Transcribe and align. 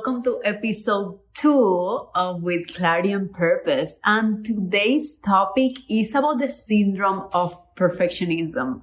Welcome 0.00 0.22
to 0.22 0.40
episode 0.44 1.18
two 1.34 2.08
of 2.14 2.42
With 2.42 2.74
Clarity 2.74 3.12
and 3.12 3.30
Purpose. 3.30 3.98
And 4.02 4.42
today's 4.42 5.18
topic 5.18 5.76
is 5.90 6.14
about 6.14 6.38
the 6.38 6.48
syndrome 6.48 7.28
of 7.34 7.54
perfectionism. 7.74 8.80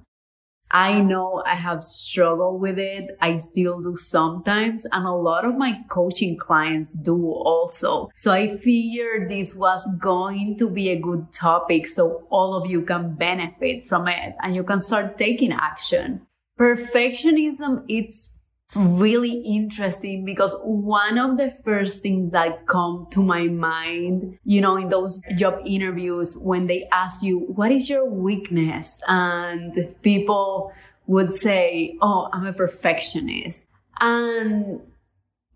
I 0.70 1.00
know 1.00 1.42
I 1.44 1.56
have 1.56 1.82
struggled 1.82 2.60
with 2.60 2.78
it. 2.78 3.16
I 3.20 3.38
still 3.38 3.80
do 3.80 3.96
sometimes. 3.96 4.86
And 4.92 5.06
a 5.06 5.10
lot 5.10 5.44
of 5.44 5.56
my 5.56 5.80
coaching 5.88 6.36
clients 6.36 6.92
do 6.92 7.32
also. 7.32 8.10
So 8.14 8.30
I 8.30 8.56
figured 8.56 9.28
this 9.28 9.56
was 9.56 9.88
going 9.98 10.56
to 10.58 10.70
be 10.70 10.90
a 10.90 11.00
good 11.00 11.32
topic 11.32 11.88
so 11.88 12.28
all 12.30 12.54
of 12.54 12.70
you 12.70 12.82
can 12.82 13.16
benefit 13.16 13.84
from 13.84 14.06
it 14.06 14.36
and 14.40 14.54
you 14.54 14.62
can 14.62 14.78
start 14.78 15.18
taking 15.18 15.50
action. 15.50 16.22
Perfectionism, 16.60 17.84
it's 17.88 18.37
really 18.74 19.42
interesting 19.46 20.24
because 20.24 20.54
one 20.62 21.18
of 21.18 21.38
the 21.38 21.50
first 21.50 22.02
things 22.02 22.32
that 22.32 22.66
come 22.66 23.06
to 23.10 23.22
my 23.22 23.44
mind, 23.44 24.38
you 24.44 24.60
know, 24.60 24.76
in 24.76 24.88
those 24.88 25.20
job 25.36 25.60
interviews 25.64 26.36
when 26.36 26.66
they 26.66 26.86
ask 26.92 27.22
you, 27.22 27.38
what 27.38 27.72
is 27.72 27.88
your 27.88 28.04
weakness? 28.08 29.00
And 29.08 29.94
people 30.02 30.72
would 31.06 31.34
say, 31.34 31.96
oh, 32.02 32.28
I'm 32.32 32.46
a 32.46 32.52
perfectionist. 32.52 33.64
And 34.00 34.80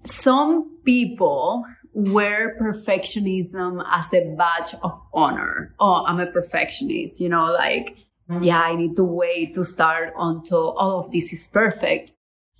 some 0.04 0.78
people 0.84 1.64
wear 1.92 2.56
perfectionism 2.60 3.84
as 3.92 4.12
a 4.14 4.34
badge 4.36 4.74
of 4.82 4.98
honor. 5.12 5.74
Oh, 5.78 6.04
I'm 6.06 6.18
a 6.18 6.26
perfectionist, 6.26 7.20
you 7.20 7.28
know, 7.28 7.50
like, 7.52 7.98
yeah, 8.40 8.62
I 8.62 8.74
need 8.74 8.96
to 8.96 9.04
wait 9.04 9.52
to 9.54 9.64
start 9.64 10.14
until 10.16 10.70
all 10.72 11.00
of 11.00 11.12
this 11.12 11.34
is 11.34 11.46
perfect. 11.48 12.12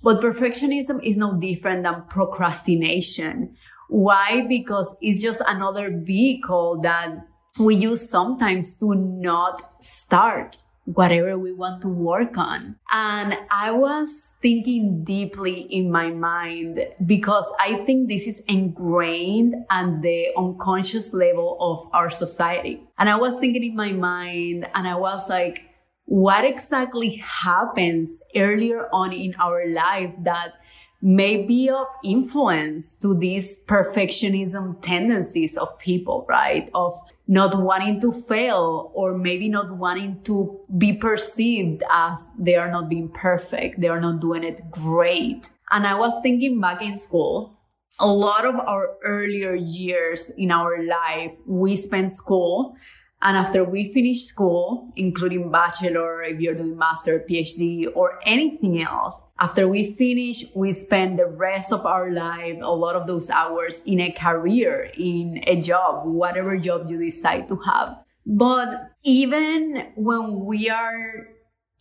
But 0.03 0.21
perfectionism 0.21 1.01
is 1.01 1.17
no 1.17 1.39
different 1.39 1.83
than 1.83 2.03
procrastination. 2.09 3.55
Why? 3.89 4.45
Because 4.47 4.93
it's 5.01 5.21
just 5.21 5.41
another 5.47 5.89
vehicle 5.97 6.81
that 6.81 7.15
we 7.59 7.75
use 7.75 8.09
sometimes 8.09 8.73
to 8.79 8.95
not 8.95 9.61
start 9.81 10.57
whatever 10.85 11.37
we 11.37 11.53
want 11.53 11.81
to 11.81 11.87
work 11.87 12.37
on. 12.37 12.75
And 12.91 13.37
I 13.49 13.71
was 13.71 14.31
thinking 14.41 15.03
deeply 15.03 15.61
in 15.61 15.89
my 15.89 16.11
mind 16.11 16.85
because 17.05 17.45
I 17.59 17.83
think 17.85 18.09
this 18.09 18.27
is 18.27 18.41
ingrained 18.47 19.55
at 19.71 20.01
the 20.01 20.27
unconscious 20.35 21.13
level 21.13 21.57
of 21.61 21.87
our 21.93 22.09
society. 22.09 22.83
And 22.97 23.09
I 23.09 23.15
was 23.15 23.39
thinking 23.39 23.63
in 23.63 23.75
my 23.75 23.93
mind 23.93 24.67
and 24.75 24.87
I 24.87 24.95
was 24.95 25.29
like, 25.29 25.63
what 26.05 26.45
exactly 26.45 27.15
happens 27.15 28.21
earlier 28.35 28.87
on 28.91 29.13
in 29.13 29.33
our 29.39 29.67
life 29.67 30.11
that 30.23 30.53
may 31.01 31.45
be 31.45 31.69
of 31.69 31.87
influence 32.03 32.95
to 32.95 33.13
these 33.13 33.59
perfectionism 33.67 34.81
tendencies 34.81 35.57
of 35.57 35.77
people, 35.79 36.25
right? 36.29 36.69
Of 36.73 36.93
not 37.27 37.61
wanting 37.61 37.99
to 38.01 38.11
fail 38.11 38.91
or 38.95 39.17
maybe 39.17 39.49
not 39.49 39.77
wanting 39.77 40.21
to 40.23 40.59
be 40.77 40.93
perceived 40.93 41.83
as 41.91 42.31
they 42.39 42.55
are 42.55 42.71
not 42.71 42.89
being 42.89 43.09
perfect. 43.09 43.81
They 43.81 43.89
are 43.89 43.99
not 43.99 44.21
doing 44.21 44.43
it 44.43 44.61
great. 44.71 45.49
And 45.71 45.85
I 45.85 45.99
was 45.99 46.13
thinking 46.23 46.61
back 46.61 46.81
in 46.81 46.97
school, 46.97 47.59
a 47.99 48.07
lot 48.07 48.45
of 48.45 48.55
our 48.55 48.95
earlier 49.03 49.55
years 49.55 50.31
in 50.37 50.51
our 50.51 50.83
life, 50.83 51.33
we 51.45 51.75
spent 51.75 52.11
school 52.11 52.75
and 53.23 53.37
after 53.37 53.63
we 53.63 53.91
finish 53.93 54.23
school, 54.23 54.91
including 54.97 55.49
bachelor, 55.49 56.23
if 56.23 56.41
you're 56.41 56.55
doing 56.55 56.77
master, 56.77 57.25
PhD, 57.27 57.87
or 57.95 58.19
anything 58.25 58.81
else, 58.81 59.23
after 59.39 59.69
we 59.69 59.93
finish, 59.93 60.43
we 60.53 60.73
spend 60.73 61.17
the 61.17 61.27
rest 61.27 61.71
of 61.71 61.85
our 61.85 62.11
life, 62.11 62.57
a 62.61 62.75
lot 62.75 62.97
of 62.97 63.07
those 63.07 63.29
hours 63.29 63.81
in 63.85 64.01
a 64.01 64.11
career, 64.11 64.91
in 64.97 65.41
a 65.47 65.61
job, 65.61 66.05
whatever 66.05 66.57
job 66.57 66.91
you 66.91 66.97
decide 66.97 67.47
to 67.47 67.55
have. 67.65 67.97
But 68.25 68.91
even 69.05 69.93
when 69.95 70.43
we 70.43 70.69
are 70.69 71.29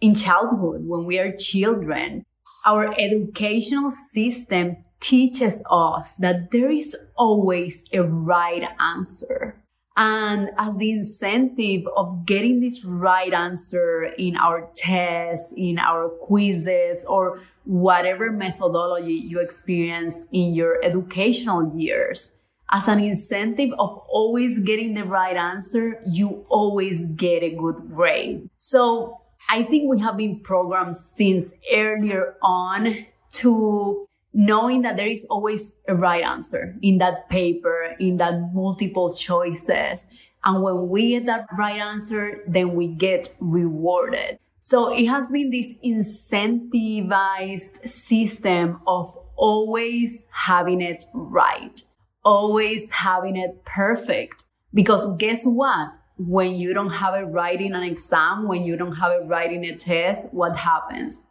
in 0.00 0.14
childhood, 0.14 0.82
when 0.86 1.06
we 1.06 1.18
are 1.18 1.36
children, 1.36 2.24
our 2.64 2.94
educational 2.96 3.90
system 3.90 4.76
teaches 5.00 5.60
us 5.68 6.14
that 6.20 6.52
there 6.52 6.70
is 6.70 6.96
always 7.16 7.84
a 7.92 8.04
right 8.04 8.68
answer 8.78 9.56
and 9.96 10.50
as 10.58 10.76
the 10.76 10.90
incentive 10.90 11.86
of 11.96 12.24
getting 12.24 12.60
this 12.60 12.84
right 12.84 13.32
answer 13.32 14.04
in 14.04 14.36
our 14.36 14.70
tests, 14.74 15.52
in 15.56 15.78
our 15.78 16.08
quizzes, 16.08 17.04
or 17.04 17.40
whatever 17.64 18.32
methodology 18.32 19.14
you 19.14 19.38
experienced 19.40 20.26
in 20.32 20.54
your 20.54 20.78
educational 20.82 21.72
years, 21.78 22.32
as 22.70 22.88
an 22.88 23.00
incentive 23.00 23.72
of 23.78 24.02
always 24.08 24.58
getting 24.60 24.94
the 24.94 25.04
right 25.04 25.36
answer, 25.36 26.00
you 26.06 26.46
always 26.48 27.06
get 27.08 27.42
a 27.42 27.54
good 27.54 27.76
grade. 27.94 28.48
So 28.56 29.20
I 29.50 29.62
think 29.64 29.90
we 29.90 30.00
have 30.00 30.16
been 30.16 30.40
programmed 30.40 30.96
since 30.96 31.52
earlier 31.70 32.36
on 32.42 33.06
to 33.32 34.08
knowing 34.32 34.82
that 34.82 34.96
there 34.96 35.08
is 35.08 35.26
always 35.30 35.76
a 35.88 35.94
right 35.94 36.24
answer 36.24 36.76
in 36.82 36.98
that 36.98 37.28
paper, 37.28 37.96
in 37.98 38.16
that 38.18 38.52
multiple 38.54 39.14
choices. 39.14 40.06
And 40.44 40.62
when 40.62 40.88
we 40.88 41.10
get 41.10 41.26
that 41.26 41.46
right 41.56 41.80
answer, 41.80 42.42
then 42.46 42.74
we 42.74 42.88
get 42.88 43.34
rewarded. 43.40 44.38
So 44.60 44.92
it 44.92 45.06
has 45.06 45.28
been 45.28 45.50
this 45.50 45.72
incentivized 45.84 47.88
system 47.88 48.80
of 48.86 49.06
always 49.36 50.26
having 50.30 50.80
it 50.80 51.04
right, 51.14 51.80
always 52.24 52.90
having 52.90 53.36
it 53.36 53.64
perfect. 53.64 54.44
Because 54.72 55.16
guess 55.18 55.44
what? 55.44 55.96
When 56.16 56.54
you 56.54 56.74
don't 56.74 56.90
have 56.90 57.14
it 57.14 57.24
right 57.24 57.60
in 57.60 57.74
an 57.74 57.82
exam, 57.82 58.46
when 58.46 58.62
you 58.62 58.76
don't 58.76 58.96
have 58.96 59.12
it 59.12 59.26
right 59.26 59.52
in 59.52 59.64
a 59.64 59.74
test, 59.74 60.32
what 60.32 60.56
happens? 60.56 61.24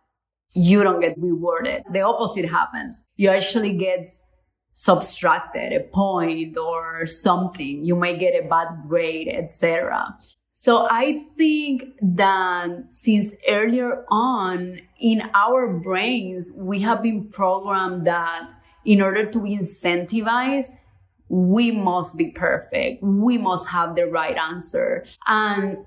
You 0.53 0.83
don't 0.83 0.99
get 0.99 1.15
rewarded. 1.19 1.83
The 1.91 2.01
opposite 2.01 2.49
happens. 2.49 3.03
You 3.15 3.29
actually 3.29 3.77
get 3.77 4.07
subtracted 4.73 5.73
a 5.73 5.81
point 5.81 6.57
or 6.57 7.05
something. 7.05 7.83
You 7.83 7.95
may 7.95 8.17
get 8.17 8.33
a 8.33 8.47
bad 8.47 8.67
grade, 8.87 9.27
etc. 9.29 10.17
So 10.51 10.87
I 10.89 11.25
think 11.37 11.83
that 12.01 12.69
since 12.89 13.33
earlier 13.47 14.05
on 14.09 14.79
in 14.99 15.29
our 15.33 15.73
brains, 15.79 16.51
we 16.55 16.79
have 16.81 17.01
been 17.01 17.29
programmed 17.29 18.05
that 18.07 18.51
in 18.85 19.01
order 19.01 19.25
to 19.25 19.39
incentivize, 19.39 20.75
we 21.29 21.71
must 21.71 22.17
be 22.17 22.31
perfect. 22.31 23.01
We 23.01 23.37
must 23.37 23.69
have 23.69 23.95
the 23.95 24.05
right 24.07 24.37
answer. 24.37 25.05
And 25.27 25.77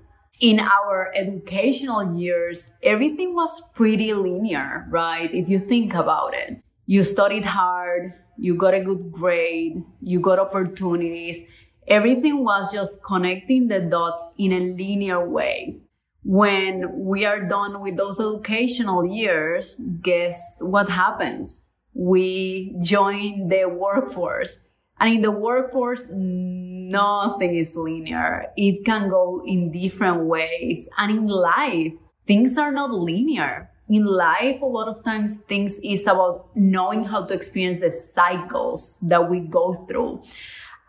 in 0.41 0.59
our 0.59 1.11
educational 1.15 2.17
years, 2.17 2.71
everything 2.83 3.33
was 3.33 3.61
pretty 3.73 4.13
linear, 4.13 4.87
right? 4.89 5.33
If 5.33 5.49
you 5.49 5.59
think 5.59 5.93
about 5.93 6.33
it, 6.33 6.61
you 6.85 7.03
studied 7.03 7.45
hard, 7.45 8.13
you 8.37 8.55
got 8.55 8.73
a 8.73 8.83
good 8.83 9.11
grade, 9.11 9.83
you 10.01 10.19
got 10.19 10.39
opportunities. 10.39 11.43
Everything 11.87 12.43
was 12.43 12.73
just 12.73 13.01
connecting 13.03 13.67
the 13.67 13.79
dots 13.79 14.23
in 14.37 14.51
a 14.51 14.59
linear 14.59 15.27
way. 15.27 15.79
When 16.23 17.05
we 17.05 17.25
are 17.25 17.47
done 17.47 17.81
with 17.81 17.97
those 17.97 18.19
educational 18.19 19.05
years, 19.05 19.79
guess 20.01 20.55
what 20.59 20.89
happens? 20.89 21.63
We 21.93 22.75
join 22.81 23.47
the 23.47 23.65
workforce. 23.65 24.59
And 24.99 25.13
in 25.13 25.21
the 25.21 25.31
workforce, 25.31 26.05
nothing 26.09 27.55
is 27.55 27.75
linear. 27.75 28.47
It 28.55 28.85
can 28.85 29.09
go 29.09 29.43
in 29.45 29.71
different 29.71 30.23
ways. 30.25 30.89
And 30.97 31.11
in 31.11 31.27
life, 31.27 31.93
things 32.25 32.57
are 32.57 32.71
not 32.71 32.91
linear. 32.91 33.69
in 33.87 34.05
life, 34.05 34.61
a 34.61 34.65
lot 34.65 34.87
of 34.87 35.03
times 35.03 35.43
things 35.43 35.79
is 35.83 36.07
about 36.07 36.49
knowing 36.55 37.03
how 37.03 37.23
to 37.25 37.33
experience 37.33 37.81
the 37.81 37.91
cycles 37.91 38.97
that 39.01 39.29
we 39.29 39.39
go 39.41 39.85
through. 39.87 40.21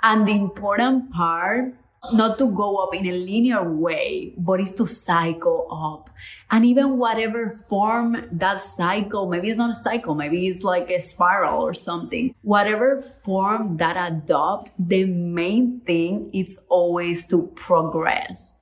And 0.03 0.27
the 0.27 0.33
important 0.33 1.11
part 1.11 1.75
not 2.13 2.39
to 2.39 2.51
go 2.53 2.77
up 2.77 2.95
in 2.95 3.07
a 3.07 3.13
linear 3.13 3.71
way, 3.71 4.35
but 4.37 4.61
it's 4.61 4.73
to 4.73 4.87
cycle 4.87 5.67
up. 5.71 6.11
And 6.51 6.65
even 6.65 6.99
whatever 6.99 7.51
form 7.51 8.29
that 8.33 8.63
cycle, 8.63 9.29
maybe 9.29 9.49
it's 9.49 9.59
not 9.59 9.71
a 9.71 9.75
cycle, 9.75 10.15
maybe 10.15 10.47
it's 10.47 10.63
like 10.63 10.91
a 10.91 11.01
spiral 11.01 11.63
or 11.63 11.75
something. 11.75 12.35
Whatever 12.43 13.01
form 13.01 13.77
that 13.79 14.13
adopt, 14.13 14.71
the 14.79 15.05
main 15.05 15.81
thing 15.81 16.31
is 16.33 16.65
always 16.69 17.27
to 17.29 17.49
progress. 17.57 18.55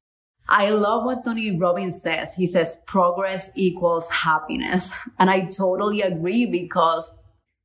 I 0.49 0.71
love 0.71 1.05
what 1.05 1.25
Tony 1.25 1.57
Robbins 1.57 2.03
says. 2.03 2.35
He 2.35 2.47
says 2.47 2.81
progress 2.87 3.51
equals 3.55 4.11
happiness. 4.11 4.95
And 5.19 5.31
I 5.31 5.47
totally 5.47 6.03
agree 6.03 6.45
because 6.47 7.11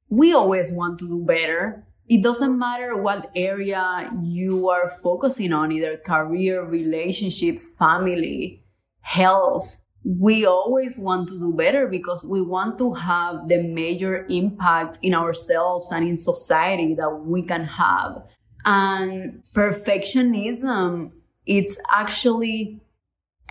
we 0.10 0.34
always 0.34 0.72
want 0.72 1.00
to 1.00 1.08
do 1.08 1.24
better 1.24 1.86
it 2.10 2.24
doesn't 2.24 2.58
matter 2.58 2.98
what 2.98 3.30
area 3.36 4.12
you 4.24 4.68
are 4.68 4.90
focusing 5.04 5.54
on, 5.54 5.72
either 5.72 5.96
career, 5.96 6.66
relationships, 6.66 7.76
family, 7.76 8.64
health. 9.02 9.80
We 10.04 10.44
always 10.44 10.98
want 10.98 11.28
to 11.28 11.38
do 11.38 11.54
better 11.54 11.88
because 11.88 12.26
we 12.26 12.42
want 12.42 12.80
to 12.80 12.96
have 12.96 13.48
the 13.48 13.62
major 13.62 14.26
impact 14.28 14.98
in 15.04 15.14
ourselves 15.14 15.92
and 15.92 16.08
in 16.08 16.18
society 16.18 16.96
that 16.96 17.12
we 17.26 17.44
can 17.44 17.66
have. 17.66 18.24
And 18.66 19.44
perfectionism, 19.56 21.12
it's 21.46 21.78
actually 21.94 22.82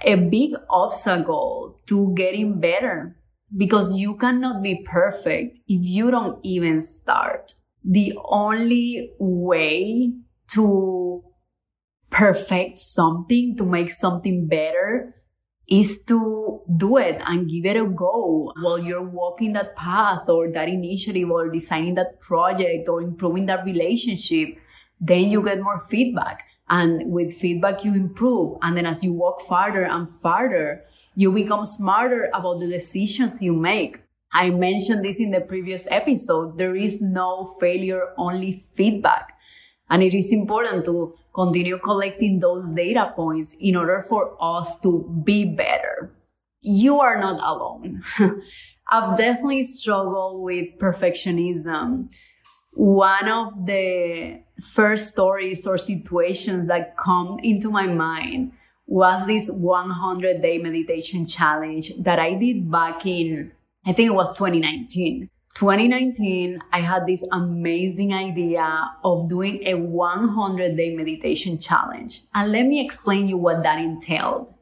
a 0.04 0.16
big 0.16 0.54
obstacle 0.68 1.80
to 1.86 2.12
getting 2.14 2.58
better 2.58 3.14
because 3.56 3.96
you 3.96 4.16
cannot 4.16 4.64
be 4.64 4.84
perfect 4.84 5.58
if 5.68 5.84
you 5.84 6.10
don't 6.10 6.40
even 6.44 6.80
start 6.80 7.52
the 7.88 8.12
only 8.22 9.14
way 9.18 10.12
to 10.52 11.22
perfect 12.10 12.78
something, 12.78 13.56
to 13.56 13.64
make 13.64 13.90
something 13.90 14.46
better, 14.46 15.14
is 15.68 16.02
to 16.02 16.60
do 16.76 16.98
it 16.98 17.20
and 17.26 17.48
give 17.50 17.64
it 17.64 17.80
a 17.80 17.86
go 17.86 18.52
while 18.60 18.78
you're 18.78 19.02
walking 19.02 19.54
that 19.54 19.74
path 19.74 20.28
or 20.28 20.50
that 20.52 20.68
initiative 20.68 21.30
or 21.30 21.50
designing 21.50 21.94
that 21.94 22.20
project 22.20 22.88
or 22.88 23.00
improving 23.00 23.46
that 23.46 23.64
relationship. 23.64 24.48
Then 25.00 25.30
you 25.30 25.42
get 25.42 25.60
more 25.60 25.78
feedback. 25.78 26.44
And 26.70 27.10
with 27.10 27.32
feedback, 27.32 27.84
you 27.84 27.94
improve. 27.94 28.58
And 28.60 28.76
then 28.76 28.84
as 28.84 29.02
you 29.02 29.14
walk 29.14 29.40
farther 29.40 29.84
and 29.84 30.10
farther, 30.10 30.84
you 31.14 31.32
become 31.32 31.64
smarter 31.64 32.28
about 32.34 32.60
the 32.60 32.66
decisions 32.66 33.40
you 33.40 33.54
make. 33.54 34.00
I 34.32 34.50
mentioned 34.50 35.04
this 35.04 35.18
in 35.18 35.30
the 35.30 35.40
previous 35.40 35.86
episode. 35.90 36.58
There 36.58 36.76
is 36.76 37.00
no 37.00 37.54
failure, 37.60 38.12
only 38.18 38.64
feedback. 38.74 39.34
And 39.90 40.02
it 40.02 40.14
is 40.14 40.32
important 40.32 40.84
to 40.84 41.14
continue 41.34 41.78
collecting 41.78 42.40
those 42.40 42.68
data 42.70 43.12
points 43.16 43.56
in 43.58 43.76
order 43.76 44.02
for 44.02 44.36
us 44.40 44.78
to 44.80 45.22
be 45.24 45.44
better. 45.44 46.10
You 46.60 47.00
are 47.00 47.18
not 47.18 47.40
alone. 47.40 48.02
I've 48.90 49.18
definitely 49.18 49.64
struggled 49.64 50.42
with 50.42 50.78
perfectionism. 50.78 52.12
One 52.72 53.28
of 53.28 53.66
the 53.66 54.42
first 54.72 55.08
stories 55.08 55.66
or 55.66 55.78
situations 55.78 56.68
that 56.68 56.96
come 56.96 57.38
into 57.42 57.70
my 57.70 57.86
mind 57.86 58.52
was 58.86 59.26
this 59.26 59.50
100 59.50 60.40
day 60.42 60.58
meditation 60.58 61.26
challenge 61.26 61.92
that 62.00 62.18
I 62.18 62.34
did 62.34 62.70
back 62.70 63.04
in 63.06 63.52
I 63.88 63.92
think 63.92 64.10
it 64.10 64.14
was 64.14 64.36
2019. 64.36 65.30
2019, 65.54 66.60
I 66.72 66.80
had 66.80 67.06
this 67.06 67.24
amazing 67.32 68.12
idea 68.12 68.90
of 69.02 69.30
doing 69.30 69.66
a 69.66 69.76
100 69.76 70.76
day 70.76 70.94
meditation 70.94 71.58
challenge. 71.58 72.20
And 72.34 72.52
let 72.52 72.66
me 72.66 72.84
explain 72.84 73.28
you 73.28 73.38
what 73.38 73.62
that 73.62 73.78
entailed. 73.80 74.52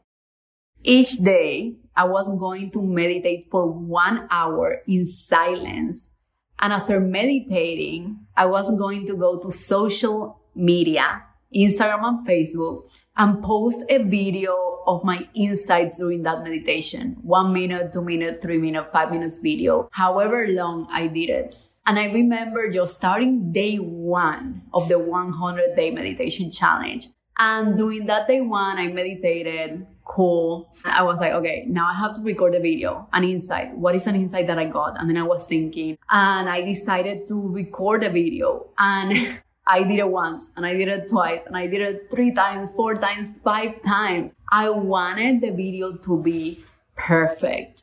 Each 0.85 1.19
day, 1.19 1.75
I 1.97 2.05
was 2.05 2.29
going 2.39 2.71
to 2.71 2.83
meditate 2.83 3.47
for 3.51 3.69
one 3.69 4.29
hour 4.31 4.83
in 4.87 5.05
silence. 5.05 6.13
And 6.61 6.73
after 6.73 7.01
meditating, 7.01 8.21
I 8.37 8.47
was 8.47 8.71
going 8.79 9.09
to 9.09 9.17
go 9.17 9.41
to 9.41 9.51
social 9.51 10.41
media 10.55 11.25
Instagram 11.55 12.05
and 12.05 12.27
Facebook 12.27 12.91
and 13.17 13.43
post 13.43 13.85
a 13.89 13.99
video 13.99 14.83
of 14.87 15.05
my 15.05 15.29
insights 15.35 15.99
during 15.99 16.23
that 16.23 16.43
meditation. 16.43 17.17
One 17.23 17.53
minute, 17.53 17.93
two 17.93 18.03
minute, 18.03 18.41
three 18.43 18.59
minute, 18.59 18.91
five 18.91 19.11
minutes 19.11 19.39
video, 19.39 19.89
however 19.93 20.47
long 20.49 20.87
I 20.91 21.07
did 21.07 21.31
it. 21.31 21.57
And 21.87 21.99
I 21.99 22.11
remember 22.11 22.69
just 22.71 22.97
starting 22.97 23.53
day 23.53 23.77
one 23.77 24.63
of 24.75 24.89
the 24.89 24.99
100 24.99 25.77
day 25.77 25.91
meditation 25.91 26.51
challenge. 26.51 27.09
And 27.39 27.77
during 27.77 28.07
that 28.07 28.27
day 28.27 28.41
one, 28.41 28.79
I 28.79 28.89
meditated, 28.89 29.87
cool. 30.05 30.73
I 30.85 31.03
was 31.03 31.21
like, 31.21 31.33
okay, 31.35 31.65
now 31.69 31.89
I 31.89 31.95
have 31.95 32.15
to 32.15 32.23
record 32.23 32.55
a 32.55 32.61
video, 32.61 33.09
an 33.13 33.25
insight. 33.25 33.77
What 33.77 33.95
is 33.95 34.07
an 34.07 34.17
insight 34.17 34.47
that 34.47 34.59
I 34.59 34.65
got? 34.65 34.99
And 34.99 35.09
then 35.09 35.19
I 35.19 35.23
was 35.23 35.47
thinking, 35.47 35.99
and 36.11 36.49
I 36.49 36.63
decided 36.63 37.29
to 37.29 37.49
record 37.49 38.05
a 38.05 38.11
video. 38.11 38.71
And 38.79 39.37
I 39.67 39.83
did 39.83 39.99
it 39.99 40.09
once 40.09 40.51
and 40.57 40.65
I 40.65 40.75
did 40.75 40.89
it 40.89 41.09
twice 41.09 41.43
and 41.47 41.57
I 41.57 41.67
did 41.67 41.81
it 41.81 42.11
three 42.11 42.33
times, 42.33 42.73
four 42.75 42.95
times, 42.95 43.39
five 43.43 43.83
times. 43.83 44.37
I 44.53 44.71
wanted 44.71 45.41
the 45.41 45.51
video 45.51 45.97
to 45.97 46.23
be 46.23 46.65
perfect. 46.95 47.83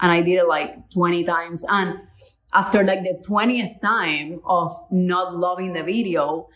And 0.00 0.10
I 0.10 0.22
did 0.22 0.38
it 0.38 0.48
like 0.48 0.90
20 0.90 1.24
times. 1.24 1.64
And 1.68 2.00
after 2.52 2.84
like 2.84 3.04
the 3.04 3.22
20th 3.26 3.80
time 3.80 4.40
of 4.44 4.72
not 4.90 5.36
loving 5.36 5.72
the 5.72 5.84
video, 5.84 6.48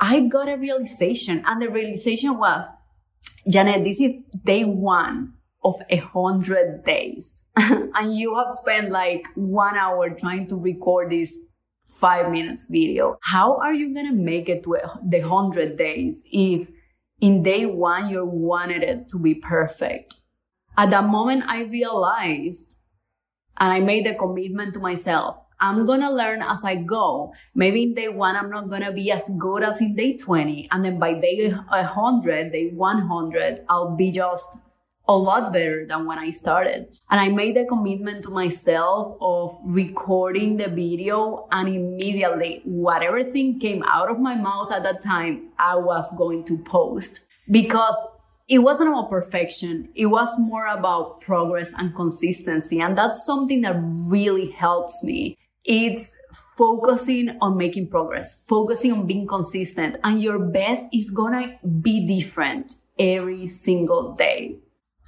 I 0.00 0.20
got 0.20 0.48
a 0.48 0.56
realization. 0.56 1.42
And 1.46 1.60
the 1.60 1.68
realization 1.68 2.38
was, 2.38 2.64
Janet, 3.48 3.84
this 3.84 4.00
is 4.00 4.22
day 4.44 4.64
one 4.64 5.34
of 5.64 5.80
a 5.90 5.96
hundred 5.96 6.84
days. 6.84 7.46
and 7.56 8.16
you 8.16 8.36
have 8.36 8.52
spent 8.52 8.90
like 8.90 9.26
one 9.34 9.76
hour 9.76 10.10
trying 10.10 10.46
to 10.48 10.56
record 10.56 11.10
this 11.10 11.36
five 11.98 12.30
minutes 12.30 12.68
video. 12.70 13.18
How 13.22 13.56
are 13.58 13.74
you 13.74 13.92
to 14.06 14.12
make 14.12 14.48
it 14.48 14.62
to 14.64 14.78
the 15.08 15.20
100 15.20 15.76
days 15.76 16.24
if 16.32 16.70
in 17.20 17.42
day 17.42 17.66
one 17.66 18.10
you 18.10 18.24
wanted 18.24 18.82
it 18.82 19.08
to 19.08 19.18
be 19.18 19.34
perfect? 19.34 20.16
At 20.76 20.90
that 20.90 21.04
moment, 21.04 21.44
I 21.46 21.62
realized 21.62 22.76
and 23.58 23.72
I 23.72 23.80
made 23.80 24.06
a 24.06 24.14
commitment 24.14 24.74
to 24.74 24.80
myself. 24.80 25.38
I'm 25.58 25.86
gonna 25.86 26.12
learn 26.12 26.42
as 26.42 26.62
I 26.64 26.74
go. 26.74 27.32
Maybe 27.54 27.82
in 27.82 27.94
day 27.94 28.08
one, 28.08 28.36
I'm 28.36 28.50
not 28.50 28.68
gonna 28.68 28.92
be 28.92 29.10
as 29.10 29.30
good 29.38 29.62
as 29.62 29.80
in 29.80 29.96
day 29.96 30.12
20. 30.12 30.68
And 30.70 30.84
then 30.84 30.98
by 30.98 31.14
day 31.14 31.50
100, 31.50 32.52
day 32.52 32.70
100, 32.74 33.64
I'll 33.70 33.96
be 33.96 34.10
just 34.10 34.58
a 35.08 35.16
lot 35.16 35.52
better 35.52 35.86
than 35.86 36.06
when 36.06 36.18
I 36.18 36.30
started. 36.30 36.98
And 37.10 37.20
I 37.20 37.28
made 37.28 37.56
a 37.56 37.64
commitment 37.64 38.24
to 38.24 38.30
myself 38.30 39.16
of 39.20 39.56
recording 39.64 40.56
the 40.56 40.68
video 40.68 41.46
and 41.52 41.68
immediately 41.68 42.62
whatever 42.64 43.22
thing 43.22 43.60
came 43.60 43.82
out 43.86 44.10
of 44.10 44.18
my 44.18 44.34
mouth 44.34 44.72
at 44.72 44.82
that 44.82 45.02
time, 45.02 45.50
I 45.58 45.76
was 45.76 46.10
going 46.16 46.44
to 46.46 46.58
post 46.58 47.20
because 47.50 47.96
it 48.48 48.58
wasn't 48.58 48.90
about 48.90 49.10
perfection. 49.10 49.88
It 49.94 50.06
was 50.06 50.28
more 50.38 50.66
about 50.66 51.20
progress 51.20 51.72
and 51.76 51.94
consistency. 51.94 52.80
And 52.80 52.96
that's 52.96 53.24
something 53.24 53.62
that 53.62 53.76
really 54.10 54.50
helps 54.50 55.02
me. 55.02 55.36
It's 55.64 56.16
focusing 56.56 57.36
on 57.40 57.56
making 57.56 57.88
progress, 57.88 58.44
focusing 58.48 58.92
on 58.92 59.06
being 59.06 59.26
consistent 59.26 59.96
and 60.04 60.22
your 60.22 60.38
best 60.38 60.84
is 60.92 61.10
gonna 61.10 61.58
be 61.82 62.06
different 62.06 62.72
every 62.98 63.46
single 63.46 64.14
day. 64.14 64.58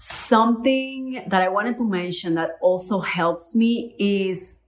Something 0.00 1.24
that 1.26 1.42
I 1.42 1.48
wanted 1.48 1.76
to 1.78 1.84
mention 1.84 2.36
that 2.36 2.50
also 2.62 3.00
helps 3.00 3.56
me 3.56 3.96
is 3.98 4.60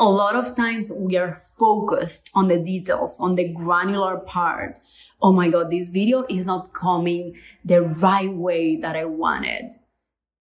a 0.00 0.04
lot 0.04 0.34
of 0.34 0.56
times 0.56 0.90
we 0.90 1.16
are 1.16 1.36
focused 1.36 2.30
on 2.34 2.48
the 2.48 2.58
details, 2.58 3.20
on 3.20 3.36
the 3.36 3.52
granular 3.52 4.18
part. 4.18 4.80
Oh 5.22 5.32
my 5.32 5.48
God, 5.48 5.70
this 5.70 5.90
video 5.90 6.24
is 6.28 6.46
not 6.46 6.72
coming 6.74 7.36
the 7.64 7.82
right 7.82 8.34
way 8.34 8.74
that 8.74 8.96
I 8.96 9.04
wanted. 9.04 9.70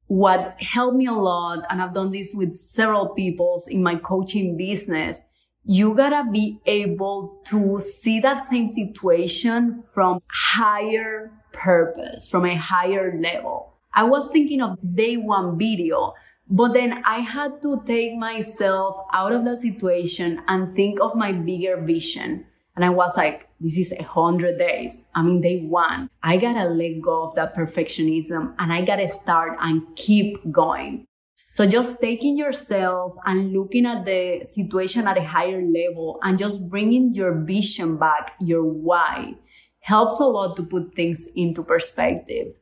What 0.07 0.55
helped 0.60 0.98
me 0.98 1.05
a 1.05 1.13
lot, 1.13 1.63
and 1.69 1.79
I've 1.79 1.93
done 1.93 2.12
this 2.12 2.33
with 2.33 2.55
several 2.55 3.10
people 3.10 3.62
in 3.69 3.83
my 3.83 3.93
coaching 3.93 4.57
business, 4.57 5.21
you 5.65 5.93
gotta 5.93 6.27
be 6.31 6.60
able 6.65 7.43
to 7.45 7.79
see 7.79 8.19
that 8.21 8.48
same 8.48 8.69
situation 8.69 9.83
from 9.93 10.19
higher 10.31 11.31
purpose, 11.51 12.27
from 12.27 12.45
a 12.45 12.55
higher 12.55 13.15
level. 13.21 13.70
I 13.93 14.03
was 14.03 14.29
thinking 14.31 14.62
of 14.62 14.77
day 14.95 15.17
one 15.17 15.57
video, 15.57 16.13
but 16.50 16.74
then 16.74 17.01
I 17.05 17.19
had 17.19 17.62
to 17.62 17.81
take 17.86 18.15
myself 18.17 19.05
out 19.13 19.33
of 19.33 19.45
the 19.45 19.57
situation 19.57 20.41
and 20.48 20.74
think 20.75 21.00
of 21.01 21.15
my 21.15 21.31
bigger 21.31 21.81
vision. 21.81 22.45
And 22.75 22.86
I 22.86 22.89
was 22.89 23.17
like, 23.17 23.50
this 23.60 23.77
is 23.77 23.91
a 23.91 24.03
hundred 24.03 24.57
days. 24.57 25.05
I 25.13 25.24
mean, 25.24 25.41
day 25.41 25.65
one. 25.65 26.10
I 26.24 26.38
gotta 26.38 26.69
let 26.69 27.01
go 27.01 27.25
of 27.25 27.36
that 27.36 27.55
perfectionism 27.55 28.55
and 28.60 28.71
I 28.71 28.81
gotta 28.83 29.10
start 29.10 29.57
and 29.60 29.83
keep 29.95 30.38
going. 30.51 31.05
So 31.53 31.67
just 31.67 32.00
taking 32.00 32.38
yourself 32.38 33.13
and 33.25 33.51
looking 33.51 33.86
at 33.86 34.05
the 34.05 34.45
situation 34.45 35.05
at 35.05 35.17
a 35.17 35.24
higher 35.24 35.62
level 35.62 36.17
and 36.24 36.38
just 36.38 36.69
bringing 36.69 37.12
your 37.13 37.43
vision 37.43 37.98
back, 37.98 38.36
your 38.39 38.63
why, 38.63 39.36
helps 39.81 40.19
a 40.21 40.25
lot 40.25 40.55
to 40.55 40.63
put 40.63 40.95
things 40.95 41.27
into 41.36 41.62
perspective. 41.62 42.53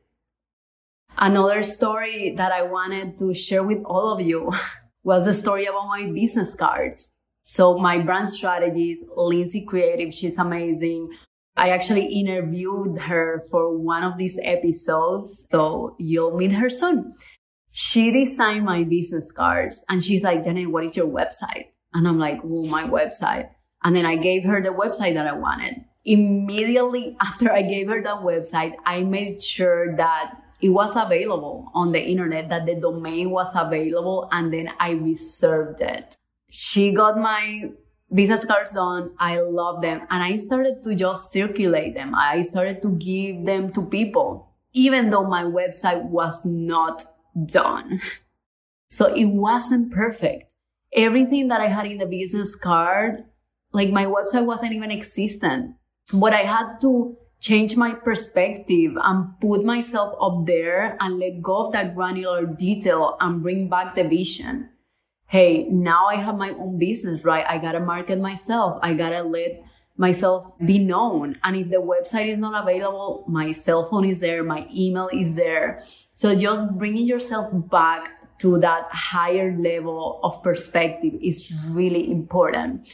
Another 1.22 1.62
story 1.62 2.32
that 2.38 2.50
I 2.50 2.62
wanted 2.62 3.18
to 3.18 3.34
share 3.34 3.62
with 3.62 3.82
all 3.84 4.10
of 4.10 4.22
you 4.22 4.50
was 5.04 5.26
the 5.26 5.34
story 5.34 5.66
about 5.66 5.88
my 5.88 6.10
business 6.10 6.54
cards. 6.54 7.14
So 7.44 7.76
my 7.76 7.98
brand 7.98 8.30
strategist, 8.30 9.04
Lindsay 9.14 9.66
Creative, 9.66 10.14
she's 10.14 10.38
amazing. 10.38 11.10
I 11.58 11.70
actually 11.70 12.06
interviewed 12.06 12.98
her 13.00 13.42
for 13.50 13.76
one 13.76 14.02
of 14.02 14.16
these 14.16 14.38
episodes. 14.42 15.44
So 15.50 15.94
you'll 15.98 16.38
meet 16.38 16.52
her 16.52 16.70
soon. 16.70 17.12
She 17.70 18.10
designed 18.10 18.64
my 18.64 18.84
business 18.84 19.30
cards 19.30 19.84
and 19.90 20.02
she's 20.02 20.22
like, 20.22 20.42
Janet, 20.42 20.70
what 20.70 20.84
is 20.84 20.96
your 20.96 21.06
website? 21.06 21.66
And 21.92 22.08
I'm 22.08 22.18
like, 22.18 22.40
oh, 22.48 22.66
my 22.68 22.84
website. 22.84 23.50
And 23.84 23.94
then 23.94 24.06
I 24.06 24.16
gave 24.16 24.44
her 24.44 24.62
the 24.62 24.70
website 24.70 25.14
that 25.14 25.26
I 25.26 25.32
wanted. 25.32 25.84
Immediately 26.06 27.18
after 27.20 27.52
I 27.52 27.60
gave 27.60 27.88
her 27.88 28.02
the 28.02 28.08
website, 28.08 28.74
I 28.86 29.02
made 29.02 29.42
sure 29.42 29.96
that 29.98 30.32
it 30.62 30.70
was 30.70 30.94
available 30.96 31.70
on 31.74 31.92
the 31.92 32.02
internet, 32.02 32.48
that 32.48 32.66
the 32.66 32.74
domain 32.74 33.30
was 33.30 33.52
available, 33.54 34.28
and 34.32 34.52
then 34.52 34.70
I 34.78 34.92
reserved 34.92 35.80
it. 35.80 36.16
She 36.48 36.92
got 36.92 37.18
my 37.18 37.70
business 38.12 38.44
cards 38.44 38.72
done. 38.72 39.12
I 39.18 39.40
love 39.40 39.82
them. 39.82 40.06
And 40.10 40.22
I 40.22 40.36
started 40.36 40.82
to 40.84 40.94
just 40.94 41.32
circulate 41.32 41.94
them. 41.94 42.14
I 42.14 42.42
started 42.42 42.82
to 42.82 42.92
give 42.92 43.46
them 43.46 43.70
to 43.72 43.86
people, 43.86 44.52
even 44.72 45.10
though 45.10 45.26
my 45.26 45.44
website 45.44 46.04
was 46.04 46.44
not 46.44 47.04
done. 47.46 48.00
So 48.92 49.14
it 49.14 49.26
wasn't 49.26 49.92
perfect. 49.92 50.52
Everything 50.92 51.46
that 51.46 51.60
I 51.60 51.68
had 51.68 51.86
in 51.86 51.98
the 51.98 52.06
business 52.06 52.56
card, 52.56 53.24
like 53.72 53.90
my 53.90 54.04
website 54.06 54.44
wasn't 54.44 54.72
even 54.72 54.90
existent. 54.90 55.76
But 56.12 56.32
I 56.32 56.38
had 56.38 56.80
to 56.80 57.16
change 57.40 57.76
my 57.76 57.92
perspective 57.94 58.92
and 59.02 59.40
put 59.40 59.64
myself 59.64 60.14
up 60.20 60.46
there 60.46 60.96
and 61.00 61.18
let 61.18 61.42
go 61.42 61.66
of 61.66 61.72
that 61.72 61.94
granular 61.94 62.46
detail 62.46 63.16
and 63.20 63.42
bring 63.42 63.68
back 63.68 63.94
the 63.94 64.04
vision. 64.04 64.68
Hey, 65.26 65.66
now 65.70 66.06
I 66.06 66.16
have 66.16 66.36
my 66.36 66.50
own 66.50 66.78
business, 66.78 67.24
right? 67.24 67.46
I 67.48 67.58
gotta 67.58 67.80
market 67.80 68.18
myself. 68.18 68.78
I 68.82 68.94
gotta 68.94 69.22
let 69.22 69.62
myself 69.96 70.52
be 70.66 70.78
known. 70.78 71.38
And 71.44 71.56
if 71.56 71.70
the 71.70 71.76
website 71.76 72.32
is 72.32 72.38
not 72.38 72.62
available, 72.62 73.24
my 73.28 73.52
cell 73.52 73.86
phone 73.86 74.04
is 74.04 74.20
there, 74.20 74.42
my 74.42 74.66
email 74.74 75.08
is 75.12 75.36
there. 75.36 75.80
So 76.14 76.34
just 76.34 76.72
bringing 76.76 77.06
yourself 77.06 77.50
back 77.70 78.38
to 78.40 78.58
that 78.58 78.88
higher 78.90 79.56
level 79.56 80.20
of 80.22 80.42
perspective 80.42 81.14
is 81.22 81.56
really 81.70 82.10
important. 82.10 82.88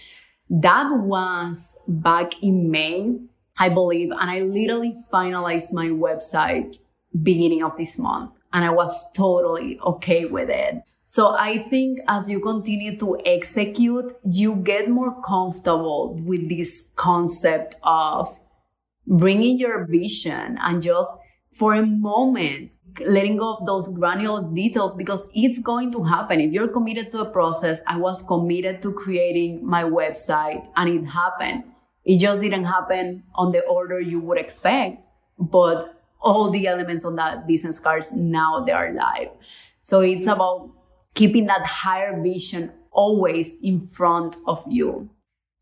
That 0.51 0.91
was 0.99 1.77
back 1.89 2.43
in 2.43 2.71
May, 2.71 3.19
I 3.59 3.69
believe, 3.69 4.11
and 4.11 4.31
I 4.31 4.41
literally 4.41 4.95
finalized 5.13 5.73
my 5.73 5.89
website 5.89 6.77
beginning 7.23 7.63
of 7.63 7.77
this 7.77 7.99
month 7.99 8.33
and 8.53 8.65
I 8.65 8.71
was 8.71 9.11
totally 9.13 9.79
okay 9.81 10.25
with 10.25 10.51
it. 10.51 10.83
So 11.05 11.29
I 11.29 11.67
think 11.71 12.01
as 12.09 12.29
you 12.29 12.41
continue 12.41 12.99
to 12.99 13.19
execute, 13.25 14.13
you 14.25 14.57
get 14.57 14.91
more 14.91 15.21
comfortable 15.23 16.19
with 16.25 16.49
this 16.49 16.89
concept 16.97 17.77
of 17.83 18.41
bringing 19.07 19.59
your 19.59 19.87
vision 19.87 20.59
and 20.61 20.83
just 20.83 21.11
for 21.53 21.75
a 21.75 21.87
moment 21.87 22.75
letting 23.01 23.37
go 23.37 23.53
of 23.53 23.67
those 23.67 23.89
granular 23.89 24.43
details 24.55 24.95
because 24.95 25.29
it's 25.35 25.59
going 25.61 25.93
to 25.93 26.03
happen. 26.03 26.41
If 26.41 26.53
you're 26.53 26.69
committed 26.69 27.13
to 27.13 27.21
a 27.21 27.31
process, 27.31 27.83
I 27.87 27.99
was 27.99 28.23
committed 28.23 28.83
to 28.83 28.93
creating 28.93 29.65
my 29.65 29.85
website 29.85 30.67
and 30.77 30.89
it 30.89 31.07
happened. 31.07 31.65
It 32.07 32.19
just 32.19 32.41
didn't 32.41 32.65
happen 32.65 33.25
on 33.35 33.53
the 33.53 33.67
order 33.67 34.01
you 34.01 34.21
would 34.21 34.39
expect, 34.39 35.09
but 35.39 36.01
all 36.21 36.51
the 36.51 36.67
elements 36.67 37.05
on 37.05 37.17
that 37.17 37.47
business 37.47 37.79
cards 37.79 38.09
now 38.13 38.65
they 38.65 38.73
are 38.73 38.95
live. 38.95 39.29
So 39.83 40.01
it's 40.01 40.27
about 40.27 40.71
keeping 41.15 41.47
that 41.47 41.67
higher 41.67 42.19
vision 42.23 42.73
always 42.93 43.59
in 43.61 43.81
front 43.81 44.37
of 44.47 44.65
you 44.69 45.11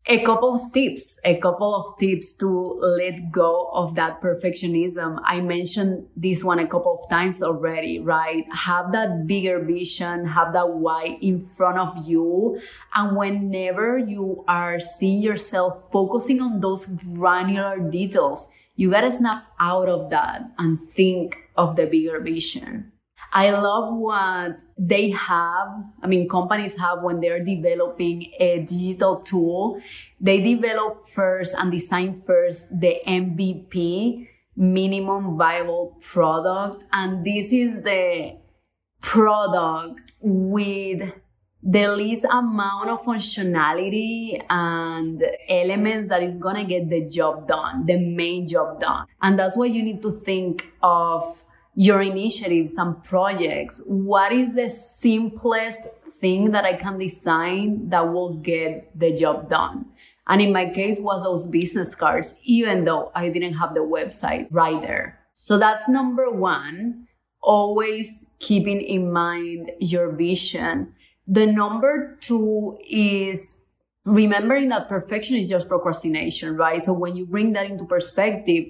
a 0.07 0.19
couple 0.19 0.53
of 0.53 0.71
tips, 0.71 1.19
a 1.23 1.37
couple 1.37 1.73
of 1.73 1.97
tips 1.97 2.33
to 2.33 2.47
let 2.47 3.31
go 3.31 3.69
of 3.73 3.95
that 3.95 4.21
perfectionism. 4.21 5.19
I 5.23 5.41
mentioned 5.41 6.07
this 6.15 6.43
one 6.43 6.59
a 6.59 6.67
couple 6.67 6.99
of 6.99 7.09
times 7.09 7.41
already, 7.41 7.99
right? 7.99 8.45
Have 8.53 8.91
that 8.91 9.25
bigger 9.25 9.59
vision, 9.59 10.27
have 10.27 10.53
that 10.53 10.69
why 10.69 11.17
in 11.21 11.39
front 11.39 11.79
of 11.79 12.07
you. 12.07 12.59
And 12.93 13.17
whenever 13.17 13.97
you 13.97 14.43
are 14.47 14.79
seeing 14.79 15.21
yourself 15.21 15.89
focusing 15.91 16.39
on 16.39 16.61
those 16.61 16.85
granular 16.85 17.79
details, 17.79 18.49
you 18.75 18.91
gotta 18.91 19.11
snap 19.11 19.43
out 19.59 19.89
of 19.89 20.11
that 20.11 20.51
and 20.59 20.79
think 20.91 21.37
of 21.57 21.77
the 21.77 21.87
bigger 21.87 22.19
vision. 22.19 22.91
I 23.35 23.51
love 23.51 23.93
what 23.93 24.61
they 24.77 25.09
have. 25.09 25.67
I 26.01 26.07
mean, 26.07 26.29
companies 26.29 26.77
have 26.79 27.03
when 27.03 27.19
they're 27.19 27.43
developing 27.43 28.31
a 28.39 28.59
digital 28.59 29.17
tool. 29.17 29.81
They 30.21 30.39
develop 30.39 31.03
first 31.03 31.53
and 31.53 31.69
design 31.69 32.21
first 32.21 32.67
the 32.71 33.01
MVP, 33.05 34.29
minimum 34.55 35.37
viable 35.37 35.97
product. 35.99 36.85
And 36.93 37.25
this 37.25 37.51
is 37.51 37.83
the 37.83 38.37
product 39.01 40.13
with 40.21 41.11
the 41.61 41.87
least 41.93 42.25
amount 42.31 42.89
of 42.89 43.01
functionality 43.03 44.41
and 44.49 45.21
elements 45.49 46.07
that 46.07 46.23
is 46.23 46.37
going 46.37 46.55
to 46.55 46.63
get 46.63 46.89
the 46.89 47.01
job 47.09 47.49
done, 47.49 47.85
the 47.85 47.97
main 47.97 48.47
job 48.47 48.79
done. 48.79 49.07
And 49.21 49.37
that's 49.37 49.57
why 49.57 49.65
you 49.65 49.83
need 49.83 50.01
to 50.03 50.11
think 50.21 50.71
of 50.81 51.43
your 51.75 52.01
initiatives 52.01 52.75
and 52.75 53.03
projects, 53.03 53.81
what 53.85 54.31
is 54.31 54.55
the 54.55 54.69
simplest 54.69 55.87
thing 56.21 56.51
that 56.51 56.65
I 56.65 56.73
can 56.73 56.97
design 56.97 57.89
that 57.89 58.11
will 58.11 58.35
get 58.35 58.97
the 58.97 59.13
job 59.13 59.49
done? 59.49 59.85
And 60.27 60.41
in 60.41 60.51
my 60.51 60.69
case 60.69 60.99
was 60.99 61.23
those 61.23 61.45
business 61.45 61.93
cards, 61.93 62.35
even 62.43 62.85
though 62.85 63.11
I 63.13 63.29
didn't 63.29 63.53
have 63.55 63.75
the 63.75 63.81
website 63.81 64.47
right 64.49 64.81
there. 64.81 65.19
So 65.35 65.57
that's 65.57 65.87
number 65.87 66.31
one. 66.31 67.07
Always 67.41 68.25
keeping 68.39 68.81
in 68.81 69.11
mind 69.11 69.71
your 69.79 70.11
vision. 70.11 70.93
The 71.27 71.45
number 71.45 72.17
two 72.21 72.79
is 72.89 73.63
remembering 74.05 74.69
that 74.69 74.89
perfection 74.89 75.35
is 75.35 75.49
just 75.49 75.67
procrastination, 75.67 76.55
right? 76.55 76.81
So 76.81 76.93
when 76.93 77.15
you 77.15 77.25
bring 77.25 77.53
that 77.53 77.69
into 77.69 77.85
perspective, 77.85 78.65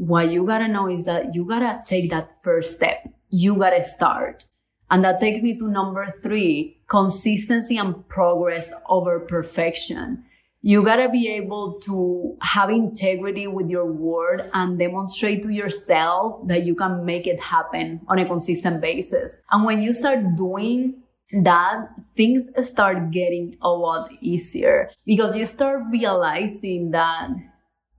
what 0.00 0.30
you 0.30 0.46
gotta 0.46 0.66
know 0.66 0.88
is 0.88 1.04
that 1.04 1.34
you 1.34 1.44
gotta 1.44 1.82
take 1.86 2.08
that 2.08 2.32
first 2.42 2.76
step. 2.76 3.06
You 3.28 3.54
gotta 3.56 3.84
start. 3.84 4.44
And 4.90 5.04
that 5.04 5.20
takes 5.20 5.42
me 5.42 5.58
to 5.58 5.68
number 5.68 6.06
three, 6.22 6.80
consistency 6.88 7.76
and 7.76 8.08
progress 8.08 8.72
over 8.88 9.20
perfection. 9.20 10.24
You 10.62 10.82
gotta 10.82 11.10
be 11.10 11.28
able 11.28 11.80
to 11.80 12.34
have 12.40 12.70
integrity 12.70 13.46
with 13.46 13.68
your 13.68 13.92
word 13.92 14.50
and 14.54 14.78
demonstrate 14.78 15.42
to 15.42 15.50
yourself 15.50 16.48
that 16.48 16.64
you 16.64 16.74
can 16.74 17.04
make 17.04 17.26
it 17.26 17.38
happen 17.38 18.00
on 18.08 18.18
a 18.18 18.24
consistent 18.24 18.80
basis. 18.80 19.36
And 19.50 19.66
when 19.66 19.82
you 19.82 19.92
start 19.92 20.34
doing 20.34 21.02
that, 21.42 21.88
things 22.16 22.48
start 22.62 23.10
getting 23.10 23.54
a 23.60 23.70
lot 23.70 24.10
easier 24.22 24.90
because 25.04 25.36
you 25.36 25.44
start 25.44 25.82
realizing 25.90 26.92
that 26.92 27.28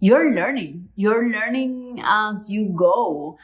you're 0.02 0.34
learning. 0.34 0.90
You're 0.96 1.30
learning 1.30 2.02
as 2.04 2.52
you 2.52 2.74
go. 2.76 3.38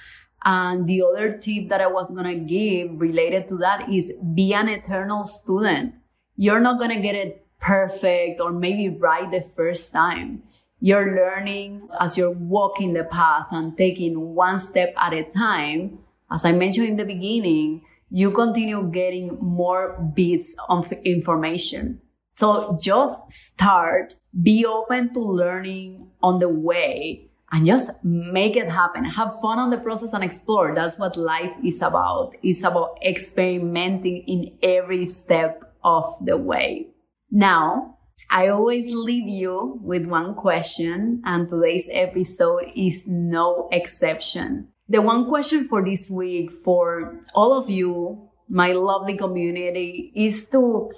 And 0.44 0.88
the 0.88 1.04
other 1.04 1.38
tip 1.38 1.70
that 1.70 1.82
I 1.82 1.88
was 1.88 2.10
going 2.10 2.26
to 2.26 2.36
give 2.36 3.00
related 3.00 3.48
to 3.50 3.58
that 3.58 3.90
is 3.90 4.18
be 4.34 4.54
an 4.54 4.68
eternal 4.68 5.26
student. 5.26 5.94
You're 6.36 6.60
not 6.60 6.80
going 6.80 6.90
to 6.90 7.00
get 7.02 7.16
it 7.16 7.46
perfect 7.60 8.42
or 8.42 8.52
maybe 8.52 8.90
right 8.90 9.30
the 9.30 9.42
first 9.42 9.92
time. 9.92 10.44
You're 10.80 11.16
learning 11.16 11.90
as 12.02 12.18
you're 12.18 12.32
walking 12.32 12.94
the 12.94 13.04
path 13.04 13.48
and 13.52 13.78
taking 13.78 14.34
one 14.34 14.60
step 14.60 14.94
at 14.98 15.14
a 15.14 15.24
time. 15.24 16.00
As 16.32 16.44
I 16.44 16.54
mentioned 16.54 16.88
in 16.88 16.98
the 16.98 17.06
beginning, 17.06 17.84
you 18.10 18.32
continue 18.32 18.90
getting 18.92 19.38
more 19.40 20.00
bits 20.16 20.56
of 20.70 20.92
information. 21.04 22.02
So 22.38 22.78
just 22.80 23.32
start, 23.32 24.14
be 24.44 24.64
open 24.64 25.12
to 25.16 25.20
learning 25.20 26.12
on 26.22 26.38
the 26.38 26.50
way 26.50 27.32
and 27.52 27.66
just 27.66 27.90
make 28.04 28.56
it 28.56 28.70
happen. 28.70 29.06
Have 29.06 29.42
fun 29.42 29.58
on 29.58 29.72
the 29.72 29.80
process 29.80 30.14
and 30.14 30.24
explore. 30.24 30.76
That's 30.76 31.00
what 31.00 31.18
life 31.18 31.56
is 31.66 31.82
about. 31.82 32.36
It's 32.44 32.62
about 32.62 33.00
experimenting 33.04 34.18
in 34.28 34.56
every 34.62 35.08
step 35.08 35.74
of 35.84 36.16
the 36.24 36.38
way. 36.38 36.90
Now, 37.32 37.98
I 38.30 38.50
always 38.50 38.94
leave 38.94 39.28
you 39.28 39.80
with 39.82 40.06
one 40.06 40.36
question 40.36 41.24
and 41.26 41.50
today's 41.50 41.90
episode 41.90 42.72
is 42.76 43.08
no 43.08 43.68
exception. 43.72 44.68
The 44.88 45.02
one 45.02 45.26
question 45.28 45.68
for 45.68 45.84
this 45.84 46.08
week 46.08 46.52
for 46.52 47.20
all 47.34 47.54
of 47.54 47.72
you 47.72 48.30
my 48.50 48.72
lovely 48.72 49.18
community 49.18 50.12
is 50.16 50.48
to 50.50 50.92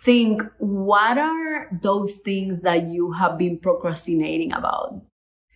think 0.00 0.42
what 0.58 1.18
are 1.18 1.68
those 1.82 2.18
things 2.18 2.62
that 2.62 2.86
you 2.88 3.12
have 3.12 3.36
been 3.38 3.58
procrastinating 3.58 4.52
about 4.52 5.02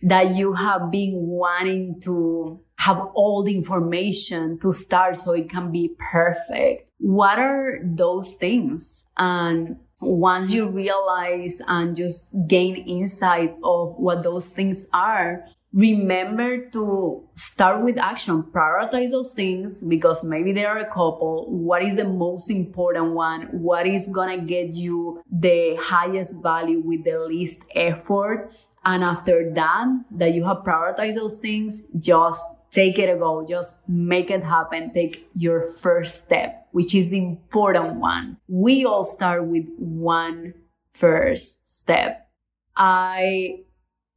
that 0.03 0.35
you 0.35 0.53
have 0.53 0.91
been 0.91 1.13
wanting 1.15 1.99
to 2.01 2.59
have 2.77 2.99
all 3.13 3.43
the 3.43 3.55
information 3.55 4.59
to 4.59 4.73
start 4.73 5.17
so 5.17 5.31
it 5.31 5.49
can 5.49 5.71
be 5.71 5.95
perfect. 5.97 6.91
What 6.97 7.39
are 7.39 7.79
those 7.83 8.33
things? 8.33 9.05
And 9.17 9.77
once 10.01 10.53
you 10.53 10.67
realize 10.67 11.61
and 11.67 11.95
just 11.95 12.27
gain 12.47 12.75
insights 12.75 13.57
of 13.63 13.95
what 13.95 14.23
those 14.23 14.49
things 14.49 14.87
are, 14.91 15.45
remember 15.73 16.69
to 16.69 17.27
start 17.35 17.83
with 17.83 17.97
action 17.97 18.43
prioritize 18.43 19.11
those 19.11 19.33
things 19.33 19.81
because 19.81 20.23
maybe 20.23 20.53
there 20.53 20.69
are 20.69 20.77
a 20.77 20.85
couple. 20.85 21.47
What 21.49 21.83
is 21.83 21.95
the 21.95 22.07
most 22.07 22.49
important 22.49 23.13
one? 23.13 23.47
What 23.47 23.87
is 23.87 24.07
gonna 24.07 24.37
get 24.37 24.73
you 24.73 25.21
the 25.31 25.75
highest 25.79 26.41
value 26.41 26.79
with 26.79 27.03
the 27.03 27.19
least 27.19 27.63
effort? 27.75 28.51
And 28.85 29.03
after 29.03 29.51
that 29.53 29.87
that 30.11 30.33
you 30.33 30.43
have 30.43 30.57
prioritized 30.57 31.15
those 31.15 31.37
things 31.37 31.83
just 31.97 32.43
take 32.71 32.99
it 32.99 33.09
a 33.09 33.17
go. 33.17 33.45
Just 33.47 33.75
make 33.87 34.29
it 34.29 34.43
happen. 34.43 34.91
Take 34.91 35.29
your 35.35 35.63
first 35.63 36.25
step 36.25 36.63
which 36.73 36.95
is 36.95 37.11
the 37.11 37.17
important 37.17 37.95
one. 37.95 38.37
We 38.47 38.83
all 38.83 39.03
start 39.03 39.45
with 39.45 39.65
one 39.77 40.55
first 40.91 41.69
step. 41.69 42.27
I 42.75 43.59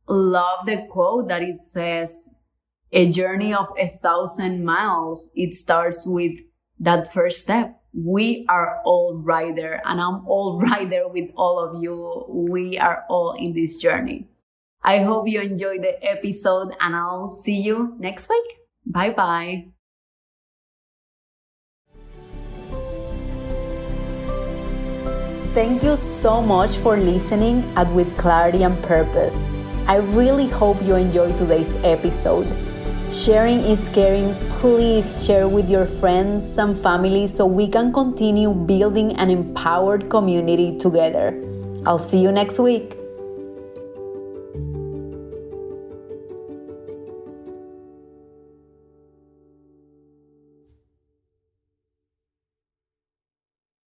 love 0.08 0.66
the 0.66 0.86
quote 0.90 1.28
that 1.28 1.42
it 1.42 1.56
says, 1.56 2.34
a 2.92 3.10
journey 3.10 3.52
of 3.52 3.68
a 3.78 3.88
thousand 4.02 4.64
miles, 4.64 5.30
it 5.34 5.54
starts 5.54 6.06
with 6.06 6.32
that 6.78 7.12
first 7.12 7.42
step. 7.42 7.80
We 7.92 8.44
are 8.48 8.80
all 8.84 9.22
there 9.24 9.80
and 9.84 10.00
I'm 10.00 10.26
all 10.26 10.60
there 10.88 11.08
with 11.08 11.30
all 11.34 11.58
of 11.58 11.82
you. 11.82 12.24
We 12.28 12.78
are 12.78 13.04
all 13.08 13.32
in 13.32 13.54
this 13.54 13.78
journey. 13.78 14.28
I 14.82 14.98
hope 14.98 15.26
you 15.28 15.40
enjoyed 15.40 15.82
the 15.82 15.98
episode 16.04 16.74
and 16.80 16.94
I'll 16.94 17.26
see 17.26 17.56
you 17.60 17.96
next 17.98 18.28
week. 18.30 18.44
Bye 18.86 19.10
bye. 19.10 19.66
Thank 25.54 25.82
you 25.82 25.96
so 25.96 26.42
much 26.42 26.76
for 26.76 26.98
listening 26.98 27.64
at 27.76 27.90
With 27.94 28.14
Clarity 28.18 28.62
and 28.62 28.80
Purpose. 28.82 29.42
I 29.88 29.98
really 29.98 30.48
hope 30.48 30.82
you 30.82 30.96
enjoyed 30.96 31.38
today's 31.38 31.72
episode. 31.84 32.48
Sharing 33.12 33.60
is 33.60 33.88
caring. 33.94 34.34
Please 34.58 35.24
share 35.24 35.48
with 35.48 35.70
your 35.70 35.86
friends 35.86 36.58
and 36.58 36.76
family 36.76 37.28
so 37.28 37.46
we 37.46 37.68
can 37.68 37.92
continue 37.92 38.52
building 38.52 39.14
an 39.14 39.30
empowered 39.30 40.10
community 40.10 40.76
together. 40.76 41.40
I'll 41.86 42.00
see 42.00 42.18
you 42.18 42.32
next 42.32 42.58
week. 42.58 42.95